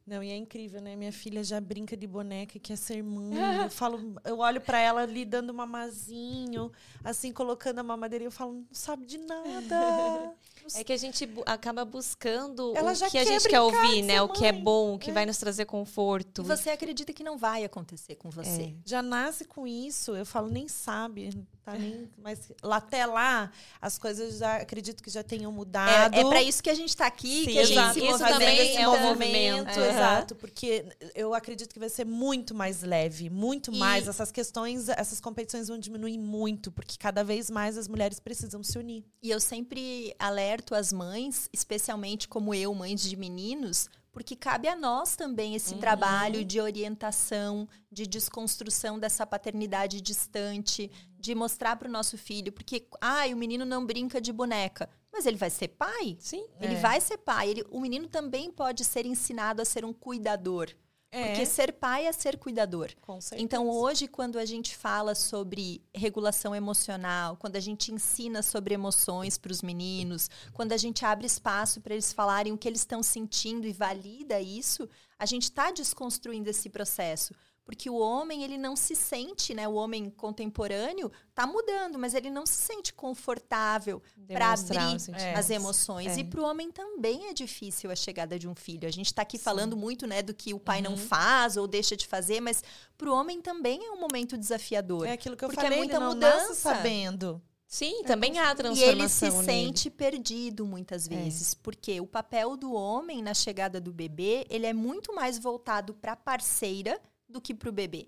Não, 0.05 0.21
e 0.23 0.31
é 0.31 0.35
incrível, 0.35 0.81
né? 0.81 0.95
Minha 0.95 1.11
filha 1.11 1.43
já 1.43 1.61
brinca 1.61 1.95
de 1.95 2.07
boneca 2.07 2.57
e 2.57 2.59
quer 2.59 2.75
ser 2.77 3.03
mãe. 3.03 3.31
Eu 3.65 3.69
falo, 3.69 4.15
eu 4.25 4.39
olho 4.39 4.59
pra 4.59 4.79
ela 4.79 5.01
ali 5.03 5.23
dando 5.23 5.53
mamazinho, 5.53 6.71
assim, 7.03 7.31
colocando 7.31 7.79
a 7.79 7.83
mamadeira 7.83 8.23
e 8.23 8.27
eu 8.27 8.31
falo, 8.31 8.53
não 8.53 8.65
sabe 8.71 9.05
de 9.05 9.17
nada. 9.17 10.33
É 10.75 10.83
que 10.83 10.93
a 10.93 10.97
gente 10.97 11.25
bu- 11.25 11.41
acaba 11.47 11.83
buscando 11.83 12.71
Ela 12.75 12.93
o 12.93 13.09
que 13.09 13.17
a 13.17 13.25
gente 13.25 13.49
quer 13.49 13.59
ouvir, 13.61 14.03
né? 14.03 14.21
O 14.21 14.29
que 14.29 14.45
é 14.45 14.51
bom, 14.51 14.93
o 14.93 14.99
que 14.99 15.11
vai 15.11 15.25
nos 15.25 15.37
trazer 15.37 15.65
conforto. 15.65 16.43
E 16.43 16.45
você 16.45 16.69
acredita 16.69 17.11
que 17.11 17.23
não 17.23 17.35
vai 17.35 17.63
acontecer 17.63 18.13
com 18.15 18.29
você. 18.29 18.75
Já 18.85 19.01
nasce 19.01 19.43
com 19.43 19.65
isso, 19.65 20.15
eu 20.15 20.23
falo, 20.23 20.49
nem 20.49 20.67
sabe, 20.67 21.31
tá 21.63 21.73
nem, 21.73 22.07
mas 22.15 22.51
lá 22.61 22.75
até 22.75 23.07
lá 23.07 23.51
as 23.81 23.97
coisas 23.97 24.37
já 24.37 24.57
acredito 24.57 25.01
que 25.01 25.09
já 25.09 25.23
tenham 25.23 25.51
mudado. 25.51 26.13
É, 26.15 26.19
é 26.21 26.25
para 26.29 26.43
isso 26.43 26.61
que 26.61 26.69
a 26.69 26.75
gente 26.75 26.89
está 26.89 27.07
aqui, 27.07 27.45
Sim, 27.45 27.51
que 27.51 27.59
a 27.59 27.63
gente 27.63 27.77
exato. 27.79 27.93
se 27.99 28.05
Isso 28.05 28.19
também 28.19 28.77
é 28.77 28.87
um 28.87 28.99
movimento. 29.01 29.79
Exato, 29.93 30.35
porque 30.35 30.85
eu 31.15 31.33
acredito 31.33 31.73
que 31.73 31.79
vai 31.79 31.89
ser 31.89 32.05
muito 32.05 32.53
mais 32.55 32.81
leve, 32.83 33.29
muito 33.29 33.71
E- 33.73 33.77
mais. 33.77 34.07
Essas 34.07 34.31
questões, 34.31 34.89
essas 34.89 35.19
competições 35.19 35.67
vão 35.67 35.77
diminuir 35.77 36.17
muito, 36.17 36.71
porque 36.71 36.95
cada 36.97 37.23
vez 37.23 37.49
mais 37.49 37.77
as 37.77 37.87
mulheres 37.87 38.19
precisam 38.19 38.63
se 38.63 38.77
unir. 38.77 39.03
E 39.21 39.29
eu 39.29 39.39
sempre 39.39 40.15
alerto 40.19 40.73
as 40.75 40.91
mães, 40.91 41.49
especialmente 41.53 42.27
como 42.27 42.53
eu, 42.53 42.73
mães 42.73 43.01
de 43.01 43.15
meninos, 43.15 43.89
porque 44.11 44.35
cabe 44.35 44.67
a 44.67 44.75
nós 44.75 45.15
também 45.15 45.55
esse 45.55 45.75
trabalho 45.75 46.43
de 46.43 46.59
orientação, 46.59 47.67
de 47.89 48.05
desconstrução 48.05 48.99
dessa 48.99 49.25
paternidade 49.25 50.01
distante, 50.01 50.91
de 51.17 51.33
mostrar 51.33 51.75
para 51.77 51.87
o 51.87 51.91
nosso 51.91 52.17
filho, 52.17 52.51
porque 52.51 52.87
ah, 52.99 53.23
o 53.33 53.37
menino 53.37 53.63
não 53.63 53.85
brinca 53.85 54.19
de 54.19 54.33
boneca, 54.33 54.89
mas 55.21 55.27
ele 55.27 55.37
vai 55.37 55.49
ser 55.51 55.67
pai. 55.69 56.17
Sim. 56.19 56.45
Ele 56.59 56.73
É. 56.75 56.79
vai 56.79 56.99
ser 56.99 57.17
pai. 57.19 57.49
Ele- 57.49 57.65
o 57.69 57.79
menino 57.79 58.07
também 58.07 58.51
pode 58.51 58.83
ser 58.83 59.05
ensinado 59.05 59.61
a 59.61 59.65
ser 59.65 59.85
um 59.85 59.93
cuidador. 59.93 60.69
Porque 61.13 61.45
ser 61.45 61.73
pai 61.73 62.07
é 62.07 62.11
ser 62.13 62.37
cuidador. 62.37 62.89
com 63.01 63.19
certeza. 63.19 63.43
Então, 63.43 63.69
hoje, 63.69 64.07
quando 64.07 64.39
a 64.39 64.45
gente 64.45 64.77
fala 64.77 65.13
sobre 65.13 65.83
regulação 65.93 66.55
emocional, 66.55 67.35
quando 67.35 67.57
a 67.57 67.59
gente 67.59 67.91
ensina 67.91 68.41
sobre 68.41 68.73
emoções 68.73 69.37
para 69.37 69.51
os 69.51 69.61
meninos, 69.61 70.29
quando 70.53 70.71
a 70.71 70.77
gente 70.77 71.03
abre 71.03 71.27
espaço 71.27 71.81
para 71.81 71.93
eles 71.93 72.13
falarem 72.13 72.53
o 72.53 72.57
que 72.57 72.65
eles 72.65 72.79
estão 72.79 73.03
sentindo 73.03 73.67
e 73.67 73.73
valida 73.73 74.39
isso, 74.39 74.87
a 75.19 75.25
gente 75.25 75.43
está 75.43 75.69
desconstruindo 75.69 76.49
esse 76.49 76.69
processo. 76.69 77.33
Porque 77.63 77.89
o 77.89 77.95
homem, 77.95 78.43
ele 78.43 78.57
não 78.57 78.75
se 78.75 78.95
sente, 78.95 79.53
né? 79.53 79.67
O 79.67 79.73
homem 79.73 80.09
contemporâneo 80.09 81.11
tá 81.33 81.45
mudando, 81.45 81.97
mas 81.97 82.13
ele 82.13 82.29
não 82.29 82.45
se 82.45 82.55
sente 82.55 82.93
confortável 82.93 84.01
para 84.27 84.53
abrir 84.53 85.11
é. 85.15 85.35
as 85.35 85.49
emoções. 85.49 86.17
É. 86.17 86.19
E 86.19 86.23
para 86.23 86.41
o 86.41 86.43
homem 86.43 86.71
também 86.71 87.27
é 87.27 87.33
difícil 87.33 87.91
a 87.91 87.95
chegada 87.95 88.37
de 88.37 88.47
um 88.47 88.55
filho. 88.55 88.87
A 88.87 88.91
gente 88.91 89.07
está 89.07 89.21
aqui 89.21 89.37
Sim. 89.37 89.43
falando 89.43 89.77
muito, 89.77 90.07
né, 90.07 90.21
do 90.21 90.33
que 90.33 90.53
o 90.53 90.59
pai 90.59 90.77
uhum. 90.77 90.91
não 90.91 90.97
faz 90.97 91.55
ou 91.55 91.67
deixa 91.67 91.95
de 91.95 92.07
fazer, 92.07 92.41
mas 92.41 92.63
para 92.97 93.09
o 93.09 93.13
homem 93.13 93.41
também 93.41 93.85
é 93.85 93.91
um 93.91 93.99
momento 93.99 94.37
desafiador. 94.37 95.07
É 95.07 95.13
aquilo 95.13 95.37
que 95.37 95.45
eu 95.45 95.49
porque 95.49 95.61
falei, 95.61 95.77
é 95.77 95.81
muita 95.81 95.95
ele 95.95 96.03
não 96.03 96.13
mudança. 96.13 96.55
sabendo. 96.55 97.41
Sim, 97.71 98.03
também 98.03 98.37
há 98.37 98.53
transformação. 98.53 98.85
E 98.85 99.01
ele 99.01 99.07
se 99.07 99.29
nele. 99.29 99.45
sente 99.45 99.89
perdido 99.89 100.65
muitas 100.65 101.07
vezes, 101.07 101.53
é. 101.53 101.57
porque 101.63 102.01
o 102.01 102.05
papel 102.05 102.57
do 102.57 102.73
homem 102.73 103.21
na 103.23 103.33
chegada 103.33 103.79
do 103.79 103.93
bebê, 103.93 104.45
ele 104.49 104.65
é 104.65 104.73
muito 104.73 105.15
mais 105.15 105.39
voltado 105.39 105.93
para 105.93 106.11
a 106.11 106.17
parceira 106.17 106.99
do 107.31 107.41
que 107.41 107.53
para 107.53 107.69
o 107.69 107.73
bebê. 107.73 108.07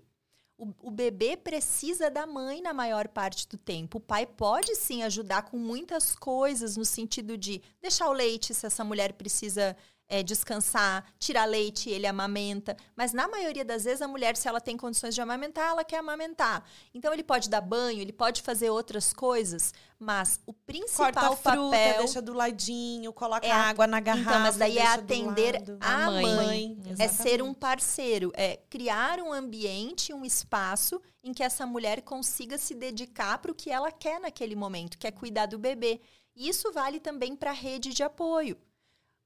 O 0.56 0.90
bebê 0.90 1.36
precisa 1.36 2.08
da 2.08 2.28
mãe 2.28 2.62
na 2.62 2.72
maior 2.72 3.08
parte 3.08 3.48
do 3.48 3.58
tempo. 3.58 3.98
O 3.98 4.00
pai 4.00 4.24
pode 4.24 4.76
sim 4.76 5.02
ajudar 5.02 5.42
com 5.42 5.58
muitas 5.58 6.14
coisas, 6.14 6.76
no 6.76 6.84
sentido 6.84 7.36
de 7.36 7.60
deixar 7.82 8.08
o 8.08 8.12
leite 8.12 8.54
se 8.54 8.64
essa 8.64 8.84
mulher 8.84 9.14
precisa 9.14 9.76
é, 10.08 10.22
descansar, 10.22 11.04
tirar 11.18 11.44
leite, 11.44 11.88
ele 11.90 12.06
amamenta. 12.06 12.76
Mas 12.96 13.12
na 13.12 13.26
maioria 13.26 13.64
das 13.64 13.84
vezes 13.84 14.02
a 14.02 14.08
mulher, 14.08 14.36
se 14.36 14.48
ela 14.48 14.60
tem 14.60 14.76
condições 14.76 15.14
de 15.14 15.20
amamentar, 15.20 15.70
ela 15.70 15.84
quer 15.84 15.98
amamentar. 15.98 16.64
Então 16.92 17.12
ele 17.12 17.22
pode 17.22 17.48
dar 17.48 17.60
banho, 17.60 18.00
ele 18.00 18.12
pode 18.12 18.42
fazer 18.42 18.70
outras 18.70 19.12
coisas, 19.12 19.72
mas 19.98 20.40
o 20.46 20.52
principal 20.52 21.12
Corta 21.12 21.28
a 21.28 21.36
fruta, 21.36 21.76
papel 21.76 21.98
deixa 21.98 22.22
do 22.22 22.32
ladinho, 22.32 23.12
coloca 23.12 23.46
é 23.46 23.50
água 23.50 23.86
na 23.86 24.00
garrafa. 24.00 24.30
Então, 24.30 24.40
mas 24.40 24.56
daí 24.56 24.78
é 24.78 24.86
atender 24.86 25.62
a 25.80 26.10
mãe. 26.10 26.22
mãe. 26.22 26.78
É 26.98 27.08
ser 27.08 27.42
um 27.42 27.54
parceiro, 27.54 28.32
é 28.34 28.58
criar 28.68 29.20
um 29.20 29.32
ambiente, 29.32 30.12
um 30.12 30.24
espaço 30.24 31.00
em 31.22 31.32
que 31.32 31.42
essa 31.42 31.64
mulher 31.66 32.02
consiga 32.02 32.58
se 32.58 32.74
dedicar 32.74 33.38
para 33.38 33.50
o 33.50 33.54
que 33.54 33.70
ela 33.70 33.90
quer 33.90 34.20
naquele 34.20 34.54
momento, 34.54 34.98
que 34.98 35.06
é 35.06 35.10
cuidar 35.10 35.46
do 35.46 35.58
bebê. 35.58 36.00
E 36.36 36.48
isso 36.48 36.70
vale 36.72 37.00
também 37.00 37.34
para 37.34 37.50
a 37.50 37.54
rede 37.54 37.94
de 37.94 38.02
apoio. 38.02 38.58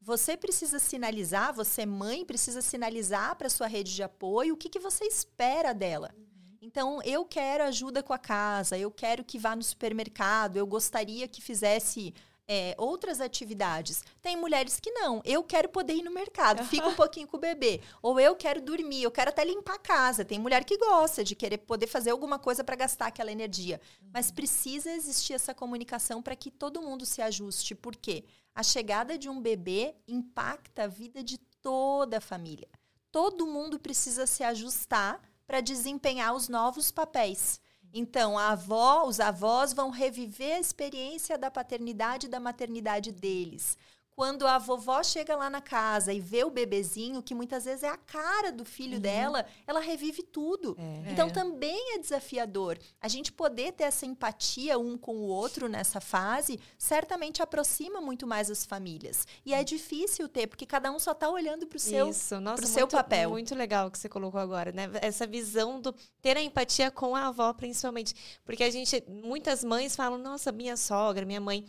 Você 0.01 0.37
precisa 0.37 0.79
sinalizar, 0.79 1.53
você 1.53 1.85
mãe 1.85 2.25
precisa 2.25 2.63
sinalizar 2.63 3.37
para 3.37 3.51
sua 3.51 3.67
rede 3.67 3.95
de 3.95 4.03
apoio 4.03 4.55
o 4.55 4.57
que, 4.57 4.69
que 4.69 4.79
você 4.79 5.05
espera 5.05 5.73
dela. 5.73 6.15
Então, 6.61 7.01
eu 7.03 7.25
quero 7.25 7.65
ajuda 7.65 8.03
com 8.03 8.13
a 8.13 8.19
casa, 8.19 8.77
eu 8.77 8.91
quero 8.91 9.25
que 9.25 9.39
vá 9.39 9.57
no 9.57 9.63
supermercado, 9.63 10.57
eu 10.57 10.67
gostaria 10.67 11.27
que 11.27 11.41
fizesse 11.41 12.15
é, 12.49 12.75
outras 12.79 13.21
atividades. 13.21 14.03
Tem 14.23 14.35
mulheres 14.35 14.81
que 14.81 14.91
não. 14.91 15.21
Eu 15.25 15.45
quero 15.45 15.69
poder 15.69 15.93
ir 15.93 16.03
no 16.03 16.11
mercado, 16.11 16.65
fica 16.65 16.89
um 16.89 16.95
pouquinho 16.95 17.29
com 17.29 17.37
o 17.37 17.41
bebê. 17.41 17.83
Ou 18.01 18.19
eu 18.19 18.35
quero 18.35 18.63
dormir, 18.63 19.03
eu 19.03 19.11
quero 19.11 19.29
até 19.29 19.45
limpar 19.45 19.75
a 19.75 19.79
casa. 19.79 20.25
Tem 20.25 20.39
mulher 20.39 20.65
que 20.65 20.79
gosta 20.79 21.23
de 21.23 21.35
querer 21.35 21.59
poder 21.59 21.87
fazer 21.87 22.11
alguma 22.11 22.39
coisa 22.39 22.65
para 22.65 22.75
gastar 22.75 23.09
aquela 23.09 23.31
energia. 23.31 23.79
Mas 24.13 24.31
precisa 24.31 24.91
existir 24.91 25.35
essa 25.35 25.55
comunicação 25.55 26.23
para 26.23 26.35
que 26.35 26.51
todo 26.51 26.81
mundo 26.81 27.05
se 27.05 27.21
ajuste. 27.21 27.75
Por 27.75 27.95
quê? 27.95 28.25
A 28.55 28.63
chegada 28.63 29.19
de 29.19 29.29
um 29.29 29.41
bebê 29.41 29.95
impacta 30.09 30.85
a 30.85 30.89
vida 30.89 31.23
de 31.23 31.37
toda 31.61 32.17
a 32.17 32.21
família. 32.21 32.69
Todo 33.13 33.47
mundo 33.47 33.79
precisa 33.79 34.27
se 34.27 34.43
ajustar 34.43 35.21
para 35.47 35.61
desempenhar 35.61 36.35
os 36.35 36.49
novos 36.49 36.91
papéis. 36.91 37.61
Então, 37.93 38.39
a 38.39 38.51
avó, 38.51 39.07
os 39.07 39.19
avós 39.19 39.73
vão 39.73 39.91
reviver 39.91 40.57
a 40.57 40.61
experiência 40.61 41.39
da 41.39 41.51
paternidade 41.51 42.27
e 42.27 42.31
da 42.31 42.39
maternidade 42.39 43.11
deles. 43.11 43.79
Quando 44.19 44.49
a 44.49 44.59
vovó 44.59 45.01
chega 45.05 45.37
lá 45.37 45.49
na 45.49 45.61
casa 45.61 46.13
e 46.13 46.19
vê 46.19 46.43
o 46.43 46.51
bebezinho, 46.51 47.23
que 47.23 47.37
muitas 47.37 47.65
vezes 47.67 47.85
é 47.85 47.89
a 47.89 47.97
cara 47.97 48.51
do 48.51 48.65
filho 48.65 48.95
Uhum. 48.95 49.01
dela, 49.01 49.47
ela 49.65 49.79
revive 49.79 50.25
tudo. 50.25 50.77
É. 50.77 51.13
Então 51.13 51.29
É. 51.29 51.31
também 51.31 51.95
é 51.95 51.99
desafiador. 52.01 52.77
A 53.01 53.07
gente 53.07 53.31
poder 53.31 53.71
ter 53.75 53.85
essa 53.85 54.05
empatia 54.05 54.77
um 54.77 54.99
com 54.99 55.19
o 55.19 55.29
outro 55.29 55.69
nessa 55.69 56.01
fase, 56.01 56.59
certamente 56.77 57.41
aproxima 57.45 58.01
muito 58.01 58.27
mais 58.27 58.51
as 58.51 58.67
famílias. 58.67 59.25
E 59.47 59.55
é 59.55 59.63
difícil 59.63 60.29
ter, 60.29 60.49
porque 60.49 60.67
cada 60.67 60.91
um 60.91 60.99
só 60.99 61.13
está 61.13 61.31
olhando 61.31 61.69
para 61.69 61.77
o 61.77 61.79
seu. 61.81 62.09
Isso, 62.11 62.41
nossa, 62.41 62.57
pro 62.57 62.67
muito, 62.67 62.75
seu 62.77 62.89
papel. 62.89 63.31
Muito 63.31 63.55
legal 63.55 63.87
o 63.87 63.91
que 63.93 63.99
você 64.01 64.09
colocou 64.09 64.41
agora, 64.41 64.73
né? 64.73 64.91
Essa 65.01 65.29
visão 65.29 65.81
do 65.81 65.95
ter 66.21 66.37
a 66.37 66.43
empatia 66.43 66.91
com 66.91 67.15
a 67.15 67.29
avó, 67.29 67.53
principalmente. 67.53 68.17
Porque 68.45 68.65
a 68.65 68.71
gente, 68.71 69.01
muitas 69.07 69.63
mães 69.63 69.95
falam, 69.95 70.19
nossa, 70.19 70.51
minha 70.51 70.77
sogra, 70.77 71.25
minha 71.25 71.41
mãe. 71.41 71.65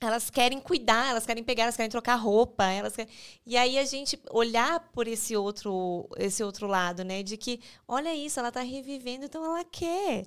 Elas 0.00 0.30
querem 0.30 0.60
cuidar, 0.60 1.08
elas 1.10 1.26
querem 1.26 1.42
pegar, 1.42 1.64
elas 1.64 1.76
querem 1.76 1.90
trocar 1.90 2.14
roupa, 2.14 2.64
elas 2.66 2.94
querem... 2.94 3.10
E 3.44 3.56
aí 3.56 3.78
a 3.78 3.84
gente 3.84 4.20
olhar 4.30 4.78
por 4.92 5.08
esse 5.08 5.36
outro, 5.36 6.08
esse 6.16 6.42
outro 6.42 6.66
lado, 6.68 7.02
né? 7.04 7.22
De 7.22 7.36
que, 7.36 7.60
olha 7.86 8.14
isso, 8.14 8.38
ela 8.38 8.52
tá 8.52 8.60
revivendo, 8.60 9.24
então 9.24 9.44
ela 9.44 9.64
quer. 9.64 10.24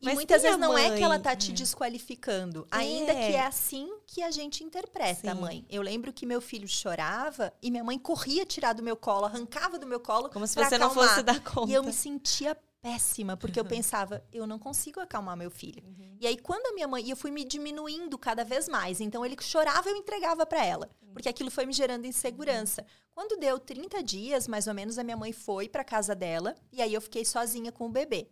E 0.00 0.06
Mas 0.06 0.14
muitas 0.16 0.42
vezes 0.42 0.58
não 0.58 0.76
é 0.76 0.96
que 0.96 1.02
ela 1.04 1.14
mãe. 1.14 1.22
tá 1.22 1.36
te 1.36 1.52
desqualificando, 1.52 2.66
ainda 2.68 3.12
É. 3.12 3.28
que 3.30 3.36
é 3.36 3.46
assim 3.46 3.88
que 4.04 4.20
a 4.20 4.32
gente 4.32 4.64
interpreta 4.64 5.32
Sim. 5.32 5.40
mãe. 5.40 5.64
Eu 5.70 5.80
lembro 5.82 6.12
que 6.12 6.26
meu 6.26 6.40
filho 6.40 6.66
chorava 6.66 7.52
e 7.62 7.70
minha 7.70 7.84
mãe 7.84 7.96
corria 8.00 8.44
tirar 8.44 8.72
do 8.72 8.82
meu 8.82 8.96
colo, 8.96 9.26
arrancava 9.26 9.78
do 9.78 9.86
meu 9.86 10.00
colo 10.00 10.28
Como 10.30 10.44
se 10.48 10.56
você 10.56 10.76
não 10.76 10.88
acalmar. 10.88 11.08
fosse 11.10 11.22
dar 11.22 11.40
conta. 11.40 11.70
E 11.70 11.74
eu 11.74 11.84
me 11.84 11.92
sentia 11.92 12.56
péssima, 12.82 13.36
porque 13.36 13.58
eu 13.58 13.64
pensava, 13.64 14.22
eu 14.32 14.46
não 14.46 14.58
consigo 14.58 15.00
acalmar 15.00 15.36
meu 15.36 15.50
filho. 15.50 15.82
E 16.20 16.26
aí, 16.26 16.36
quando 16.36 16.66
a 16.66 16.72
minha 16.74 16.86
mãe. 16.86 17.04
E 17.04 17.10
eu 17.10 17.16
fui 17.16 17.30
me 17.30 17.44
diminuindo 17.44 18.18
cada 18.18 18.44
vez 18.44 18.68
mais. 18.68 19.00
Então, 19.00 19.24
ele 19.24 19.36
chorava, 19.40 19.88
eu 19.88 19.96
entregava 19.96 20.44
para 20.44 20.64
ela. 20.64 20.90
Porque 21.12 21.28
aquilo 21.28 21.50
foi 21.50 21.64
me 21.64 21.72
gerando 21.72 22.06
insegurança. 22.06 22.84
Quando 23.14 23.38
deu 23.38 23.58
30 23.58 24.02
dias, 24.02 24.46
mais 24.48 24.66
ou 24.66 24.74
menos, 24.74 24.98
a 24.98 25.04
minha 25.04 25.16
mãe 25.16 25.32
foi 25.32 25.68
para 25.68 25.84
casa 25.84 26.14
dela. 26.14 26.54
E 26.72 26.82
aí, 26.82 26.92
eu 26.92 27.00
fiquei 27.00 27.24
sozinha 27.24 27.72
com 27.72 27.86
o 27.86 27.90
bebê. 27.90 28.28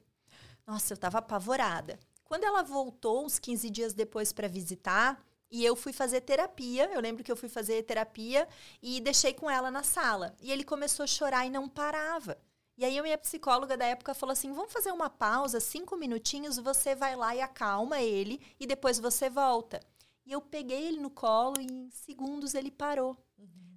Nossa, 0.66 0.92
eu 0.92 0.96
tava 0.96 1.18
apavorada. 1.18 1.98
Quando 2.24 2.44
ela 2.44 2.62
voltou, 2.62 3.24
uns 3.24 3.38
15 3.38 3.70
dias 3.70 3.92
depois, 3.94 4.32
para 4.32 4.46
visitar. 4.46 5.20
E 5.50 5.64
eu 5.64 5.74
fui 5.74 5.92
fazer 5.92 6.20
terapia. 6.20 6.88
Eu 6.92 7.00
lembro 7.00 7.24
que 7.24 7.32
eu 7.32 7.36
fui 7.36 7.48
fazer 7.48 7.82
terapia 7.82 8.46
e 8.80 9.00
deixei 9.00 9.34
com 9.34 9.50
ela 9.50 9.68
na 9.68 9.82
sala. 9.82 10.34
E 10.40 10.52
ele 10.52 10.62
começou 10.62 11.02
a 11.02 11.08
chorar 11.08 11.44
e 11.44 11.50
não 11.50 11.68
parava. 11.68 12.38
E 12.80 12.84
aí 12.86 12.98
a 12.98 13.02
minha 13.02 13.18
psicóloga 13.18 13.76
da 13.76 13.84
época 13.84 14.14
falou 14.14 14.32
assim: 14.32 14.54
vamos 14.54 14.72
fazer 14.72 14.90
uma 14.90 15.10
pausa, 15.10 15.60
cinco 15.60 15.98
minutinhos, 15.98 16.56
você 16.56 16.94
vai 16.94 17.14
lá 17.14 17.36
e 17.36 17.42
acalma 17.42 18.00
ele 18.00 18.40
e 18.58 18.66
depois 18.66 18.98
você 18.98 19.28
volta. 19.28 19.78
E 20.24 20.32
eu 20.32 20.40
peguei 20.40 20.86
ele 20.86 20.98
no 20.98 21.10
colo 21.10 21.60
e 21.60 21.66
em 21.66 21.90
segundos 21.90 22.54
ele 22.54 22.70
parou. 22.70 23.18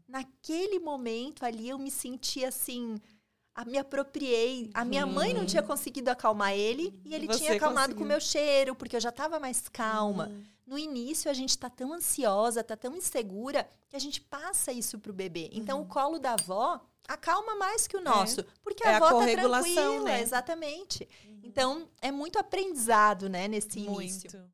Naquele 0.07 0.79
momento 0.79 1.43
ali 1.43 1.67
eu 1.67 1.77
me 1.77 1.91
senti 1.91 2.45
assim. 2.45 2.95
A, 3.53 3.65
me 3.65 3.77
apropriei. 3.77 4.71
A 4.73 4.85
minha 4.85 5.05
mãe 5.05 5.33
não 5.33 5.45
tinha 5.45 5.61
conseguido 5.61 6.09
acalmar 6.09 6.53
ele 6.53 6.97
e 7.03 7.13
ele 7.13 7.27
Você 7.27 7.39
tinha 7.39 7.55
acalmado 7.55 7.93
com 7.93 7.99
conseguiu. 7.99 8.05
o 8.05 8.07
meu 8.07 8.21
cheiro, 8.21 8.73
porque 8.73 8.95
eu 8.95 9.01
já 9.01 9.09
estava 9.09 9.37
mais 9.37 9.67
calma. 9.67 10.31
No 10.65 10.77
início, 10.79 11.29
a 11.29 11.33
gente 11.33 11.49
está 11.49 11.69
tão 11.69 11.91
ansiosa, 11.91 12.61
está 12.61 12.77
tão 12.77 12.95
insegura, 12.95 13.69
que 13.89 13.97
a 13.97 13.99
gente 13.99 14.21
passa 14.21 14.71
isso 14.71 14.97
pro 14.97 15.11
bebê. 15.11 15.49
Então, 15.51 15.81
o 15.81 15.85
colo 15.85 16.17
da 16.17 16.33
avó 16.33 16.81
acalma 17.07 17.55
mais 17.55 17.87
que 17.87 17.97
o 17.97 18.01
nosso. 18.01 18.43
Porque 18.63 18.83
É 18.83 18.89
a 18.89 18.93
a 18.93 18.95
avó 18.97 19.07
tá 19.07 19.13
corregulação, 19.13 19.73
tranquila, 19.73 20.03
né? 20.03 20.21
exatamente. 20.21 21.09
Então, 21.43 21.89
é 22.01 22.11
muito 22.11 22.39
aprendizado, 22.39 23.29
né, 23.29 23.47
nesse 23.47 23.79
início. 23.79 24.31
Muito. 24.31 24.52